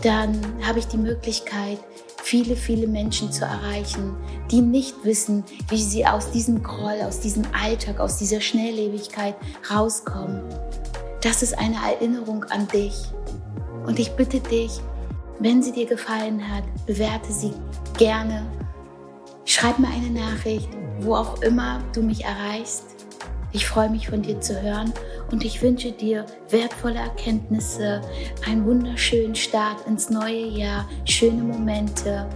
dann 0.01 0.39
habe 0.65 0.79
ich 0.79 0.88
die 0.88 0.97
Möglichkeit, 0.97 1.79
viele, 2.23 2.55
viele 2.55 2.88
Menschen 2.88 3.29
zu 3.29 3.43
erreichen, 3.43 4.15
die 4.49 4.62
nicht 4.62 5.03
wissen, 5.03 5.43
wie 5.67 5.81
sie 5.81 6.05
aus 6.05 6.31
diesem 6.31 6.63
Groll, 6.63 7.01
aus 7.05 7.19
diesem 7.19 7.43
Alltag, 7.51 7.99
aus 7.99 8.17
dieser 8.17 8.39
Schnelllebigkeit 8.39 9.36
rauskommen. 9.69 10.41
Das 11.21 11.43
ist 11.43 11.57
eine 11.57 11.75
Erinnerung 11.75 12.45
an 12.45 12.69
dich. 12.69 12.95
Und 13.86 13.99
ich 13.99 14.12
bitte 14.12 14.39
dich, 14.39 14.79
wenn 15.39 15.62
sie 15.62 15.73
dir 15.73 15.88
gefallen 15.88 16.41
hat, 16.53 16.63
bewerte 16.86 17.33
sie 17.33 17.51
gerne. 17.97 18.45
Schreib 19.43 19.77
mir 19.77 19.89
eine 19.89 20.10
Nachricht, 20.10 20.69
wo 21.01 21.15
auch 21.15 21.41
immer 21.41 21.83
du 21.93 22.01
mich 22.01 22.23
erreichst. 22.23 22.96
Ich 23.53 23.65
freue 23.65 23.89
mich 23.89 24.10
von 24.10 24.21
dir 24.21 24.39
zu 24.41 24.62
hören 24.62 24.93
und 25.31 25.43
ich 25.45 25.62
wünsche 25.62 25.91
dir 25.91 26.25
wertvolle 26.49 26.99
Erkenntnisse, 26.99 28.01
einen 28.45 28.65
wunderschönen 28.65 29.36
Start 29.36 29.88
ins 29.88 30.10
neue 30.10 30.47
Jahr, 30.47 30.88
schöne 31.05 31.43
Momente 31.43 32.27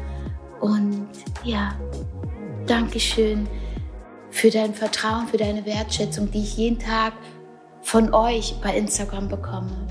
und 0.62 1.10
ja, 1.43 1.74
Dankeschön 2.65 3.47
für 4.30 4.50
dein 4.50 4.74
Vertrauen, 4.74 5.28
für 5.28 5.38
deine 5.38 5.65
Wertschätzung, 5.65 6.32
die 6.32 6.43
ich 6.43 6.58
jeden 6.58 6.80
Tag 6.80 7.13
von 7.82 8.13
euch 8.13 8.56
bei 8.62 8.78
Instagram 8.78 9.28
bekomme. 9.28 9.88